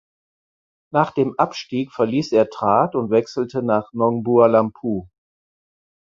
[0.91, 5.07] Nach dem Abstieg verließ er Trat und wechselte nach Nong Bua Lamphu.